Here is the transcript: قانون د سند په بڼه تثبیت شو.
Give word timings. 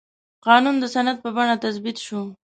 قانون 0.45 0.75
د 0.79 0.85
سند 0.93 1.17
په 1.23 1.29
بڼه 1.35 1.55
تثبیت 1.63 1.97
شو. 2.05 2.21